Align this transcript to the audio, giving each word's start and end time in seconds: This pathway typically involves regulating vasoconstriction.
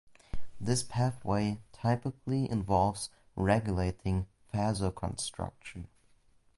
This 0.59 0.81
pathway 0.81 1.59
typically 1.73 2.49
involves 2.49 3.11
regulating 3.35 4.25
vasoconstriction. 4.51 5.89